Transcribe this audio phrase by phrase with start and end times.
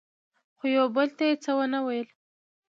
[0.57, 2.07] خو یو بل ته یې څه ونه ویل.